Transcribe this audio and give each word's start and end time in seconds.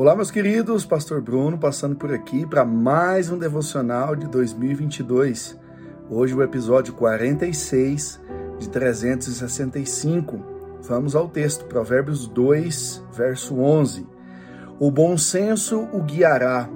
Olá, 0.00 0.16
meus 0.16 0.30
queridos, 0.30 0.86
Pastor 0.86 1.20
Bruno 1.20 1.58
passando 1.58 1.94
por 1.94 2.10
aqui 2.10 2.46
para 2.46 2.64
mais 2.64 3.30
um 3.30 3.36
devocional 3.36 4.16
de 4.16 4.26
2022. 4.28 5.60
Hoje 6.08 6.34
o 6.34 6.42
episódio 6.42 6.94
46 6.94 8.18
de 8.58 8.70
365. 8.70 10.42
Vamos 10.80 11.14
ao 11.14 11.28
texto, 11.28 11.66
Provérbios 11.66 12.26
2, 12.26 13.04
verso 13.12 13.60
11. 13.60 14.06
O 14.78 14.90
bom 14.90 15.18
senso 15.18 15.86
o 15.92 16.00
guiará 16.02 16.66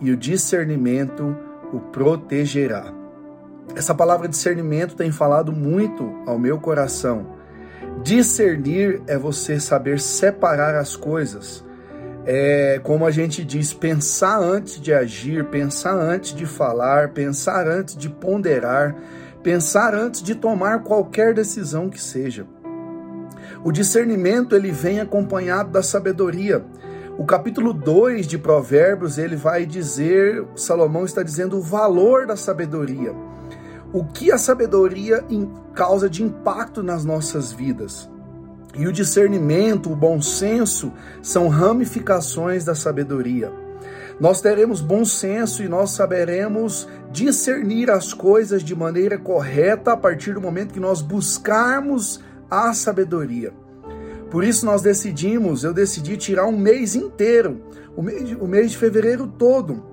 e 0.00 0.10
o 0.10 0.16
discernimento 0.16 1.36
o 1.72 1.78
protegerá. 1.78 2.92
Essa 3.76 3.94
palavra 3.94 4.26
discernimento 4.26 4.96
tem 4.96 5.12
falado 5.12 5.52
muito 5.52 6.12
ao 6.26 6.36
meu 6.36 6.58
coração. 6.58 7.36
Discernir 8.02 9.00
é 9.06 9.16
você 9.16 9.60
saber 9.60 10.00
separar 10.00 10.74
as 10.74 10.96
coisas. 10.96 11.64
É 12.24 12.80
como 12.82 13.04
a 13.04 13.10
gente 13.10 13.44
diz, 13.44 13.72
pensar 13.72 14.38
antes 14.38 14.80
de 14.80 14.92
agir, 14.92 15.44
pensar 15.46 15.94
antes 15.94 16.34
de 16.34 16.46
falar, 16.46 17.10
pensar 17.10 17.66
antes 17.66 17.96
de 17.96 18.08
ponderar, 18.08 18.94
pensar 19.42 19.94
antes 19.94 20.22
de 20.22 20.34
tomar 20.34 20.82
qualquer 20.84 21.34
decisão 21.34 21.90
que 21.90 22.00
seja. 22.00 22.46
O 23.64 23.72
discernimento 23.72 24.54
ele 24.54 24.70
vem 24.70 25.00
acompanhado 25.00 25.70
da 25.70 25.82
sabedoria. 25.82 26.64
O 27.18 27.24
capítulo 27.24 27.72
2 27.72 28.26
de 28.26 28.38
Provérbios, 28.38 29.18
ele 29.18 29.36
vai 29.36 29.66
dizer, 29.66 30.44
Salomão 30.56 31.04
está 31.04 31.22
dizendo 31.22 31.58
o 31.58 31.62
valor 31.62 32.26
da 32.26 32.36
sabedoria 32.36 33.12
o 33.92 34.04
que 34.04 34.32
a 34.32 34.38
sabedoria 34.38 35.22
causa 35.74 36.08
de 36.08 36.22
impacto 36.22 36.82
nas 36.82 37.04
nossas 37.04 37.52
vidas. 37.52 38.10
E 38.74 38.86
o 38.86 38.92
discernimento, 38.92 39.92
o 39.92 39.96
bom 39.96 40.20
senso, 40.22 40.92
são 41.20 41.48
ramificações 41.48 42.64
da 42.64 42.74
sabedoria. 42.74 43.52
Nós 44.18 44.40
teremos 44.40 44.80
bom 44.80 45.04
senso 45.04 45.62
e 45.62 45.68
nós 45.68 45.90
saberemos 45.90 46.88
discernir 47.10 47.90
as 47.90 48.14
coisas 48.14 48.62
de 48.62 48.74
maneira 48.74 49.18
correta 49.18 49.92
a 49.92 49.96
partir 49.96 50.34
do 50.34 50.40
momento 50.40 50.72
que 50.72 50.80
nós 50.80 51.02
buscarmos 51.02 52.20
a 52.50 52.72
sabedoria. 52.72 53.52
Por 54.30 54.44
isso 54.44 54.64
nós 54.64 54.80
decidimos, 54.80 55.64
eu 55.64 55.74
decidi 55.74 56.16
tirar 56.16 56.46
um 56.46 56.56
mês 56.56 56.94
inteiro, 56.94 57.60
o 57.94 58.02
mês 58.02 58.26
de, 58.26 58.34
o 58.36 58.46
mês 58.46 58.70
de 58.70 58.78
fevereiro 58.78 59.26
todo, 59.26 59.84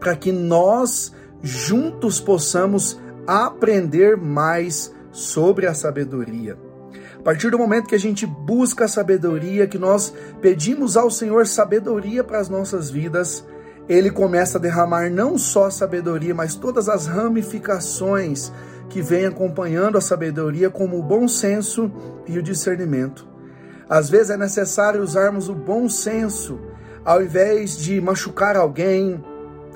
para 0.00 0.16
que 0.16 0.32
nós 0.32 1.12
juntos 1.42 2.18
possamos 2.18 3.00
aprender 3.26 4.16
mais 4.16 4.92
sobre 5.12 5.66
a 5.66 5.74
sabedoria. 5.74 6.56
Partir 7.26 7.50
do 7.50 7.58
momento 7.58 7.88
que 7.88 7.94
a 7.96 7.98
gente 7.98 8.24
busca 8.24 8.84
a 8.84 8.88
sabedoria, 8.88 9.66
que 9.66 9.76
nós 9.76 10.14
pedimos 10.40 10.96
ao 10.96 11.10
Senhor 11.10 11.44
sabedoria 11.44 12.22
para 12.22 12.38
as 12.38 12.48
nossas 12.48 12.88
vidas, 12.88 13.44
ele 13.88 14.12
começa 14.12 14.58
a 14.58 14.60
derramar 14.60 15.10
não 15.10 15.36
só 15.36 15.64
a 15.64 15.70
sabedoria, 15.72 16.32
mas 16.32 16.54
todas 16.54 16.88
as 16.88 17.08
ramificações 17.08 18.52
que 18.88 19.02
vêm 19.02 19.26
acompanhando 19.26 19.98
a 19.98 20.00
sabedoria, 20.00 20.70
como 20.70 21.00
o 21.00 21.02
bom 21.02 21.26
senso 21.26 21.90
e 22.28 22.38
o 22.38 22.42
discernimento. 22.44 23.26
Às 23.88 24.08
vezes 24.08 24.30
é 24.30 24.36
necessário 24.36 25.02
usarmos 25.02 25.48
o 25.48 25.52
bom 25.52 25.88
senso 25.88 26.60
ao 27.04 27.20
invés 27.20 27.76
de 27.76 28.00
machucar 28.00 28.56
alguém, 28.56 29.20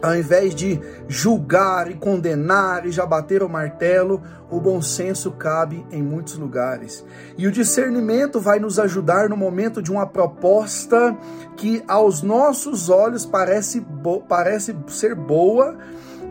ao 0.00 0.14
invés 0.14 0.54
de 0.54 0.80
julgar 1.08 1.90
e 1.90 1.94
condenar 1.94 2.86
e 2.86 2.92
já 2.92 3.04
bater 3.04 3.42
o 3.42 3.48
martelo, 3.48 4.22
o 4.50 4.60
bom 4.60 4.80
senso 4.80 5.32
cabe 5.32 5.84
em 5.90 6.02
muitos 6.02 6.36
lugares. 6.36 7.04
E 7.36 7.46
o 7.46 7.52
discernimento 7.52 8.40
vai 8.40 8.58
nos 8.58 8.78
ajudar 8.78 9.28
no 9.28 9.36
momento 9.36 9.82
de 9.82 9.90
uma 9.90 10.06
proposta 10.06 11.16
que 11.56 11.82
aos 11.88 12.22
nossos 12.22 12.88
olhos 12.88 13.26
parece, 13.26 13.84
parece 14.28 14.76
ser 14.86 15.14
boa, 15.14 15.76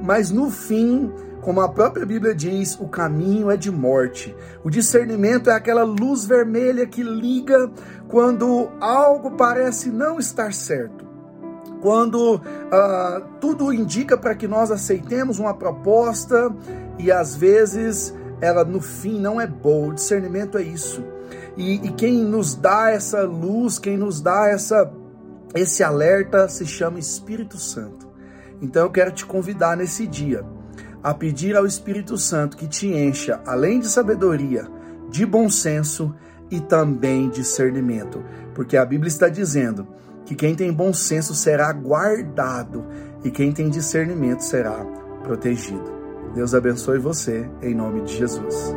mas 0.01 0.31
no 0.31 0.49
fim 0.49 1.11
como 1.41 1.61
a 1.61 1.69
própria 1.69 2.05
Bíblia 2.05 2.35
diz, 2.35 2.77
o 2.77 2.89
caminho 2.89 3.49
é 3.49 3.55
de 3.55 3.71
morte. 3.71 4.35
O 4.66 4.69
discernimento 4.69 5.50
é 5.50 5.53
aquela 5.53 5.83
luz 5.83 6.25
vermelha 6.25 6.85
que 6.85 7.01
liga 7.01 7.72
quando 8.09 8.69
algo 8.81 9.31
parece 9.31 9.89
não 9.89 10.19
estar 10.19 10.53
certo 10.53 11.06
quando 11.81 12.35
uh, 12.35 13.21
tudo 13.39 13.71
indica 13.73 14.17
para 14.17 14.35
que 14.35 14.47
nós 14.47 14.71
aceitemos 14.71 15.39
uma 15.39 15.53
proposta 15.53 16.53
e 16.97 17.11
às 17.11 17.35
vezes 17.35 18.13
ela 18.41 18.63
no 18.63 18.81
fim 18.81 19.19
não 19.19 19.39
é 19.39 19.47
boa. 19.47 19.89
O 19.89 19.93
discernimento 19.93 20.57
é 20.57 20.63
isso. 20.63 21.03
E, 21.55 21.75
e 21.75 21.91
quem 21.91 22.23
nos 22.23 22.55
dá 22.55 22.89
essa 22.89 23.23
luz, 23.23 23.79
quem 23.79 23.97
nos 23.97 24.21
dá 24.21 24.47
essa, 24.47 24.91
esse 25.55 25.83
alerta 25.83 26.47
se 26.47 26.65
chama 26.65 26.99
Espírito 26.99 27.57
Santo. 27.57 28.07
Então 28.61 28.83
eu 28.83 28.91
quero 28.91 29.11
te 29.11 29.25
convidar 29.25 29.75
nesse 29.75 30.05
dia 30.07 30.45
a 31.03 31.13
pedir 31.13 31.55
ao 31.55 31.65
Espírito 31.65 32.17
Santo 32.17 32.57
que 32.57 32.67
te 32.67 32.88
encha, 32.88 33.39
além 33.45 33.79
de 33.79 33.88
sabedoria, 33.88 34.67
de 35.09 35.25
bom 35.25 35.49
senso 35.49 36.13
e 36.49 36.59
também 36.59 37.29
discernimento, 37.29 38.23
porque 38.53 38.77
a 38.77 38.85
Bíblia 38.85 39.09
está 39.09 39.29
dizendo 39.29 39.88
que 40.27 40.35
quem 40.35 40.53
tem 40.53 40.71
bom 40.71 40.93
senso 40.93 41.33
será 41.33 41.71
guardado 41.71 42.85
e 43.23 43.31
quem 43.31 43.53
tem 43.53 43.69
discernimento 43.69 44.41
será 44.41 44.85
protegido. 45.23 45.89
Deus 46.35 46.53
abençoe 46.53 46.99
você, 46.99 47.49
em 47.61 47.73
nome 47.73 48.01
de 48.01 48.17
Jesus. 48.17 48.75